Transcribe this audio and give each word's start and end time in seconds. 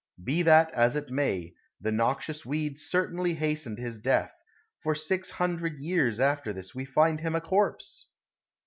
Be 0.23 0.41
that 0.41 0.73
as 0.73 0.95
it 0.95 1.11
may, 1.11 1.53
the 1.79 1.91
noxious 1.91 2.43
weed 2.43 2.79
certainly 2.79 3.35
hastened 3.35 3.77
his 3.77 3.99
death, 3.99 4.33
for 4.81 4.95
six 4.95 5.29
hundred 5.29 5.77
years 5.77 6.19
after 6.19 6.51
this 6.53 6.73
we 6.73 6.85
find 6.85 7.19
him 7.19 7.35
a 7.35 7.41
corpse! 7.41 8.07